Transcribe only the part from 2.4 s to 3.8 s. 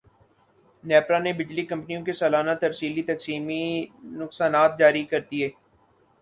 ترسیلی تقسیمی